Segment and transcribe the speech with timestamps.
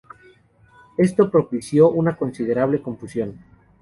[0.97, 3.37] Esto propició una considerable confusión.